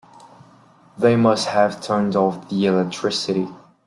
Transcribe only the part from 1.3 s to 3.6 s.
have turned off the electricity.